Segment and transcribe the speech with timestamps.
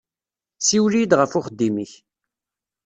[0.67, 1.93] Siwel-iyi-d ɣef uxeddim-ik.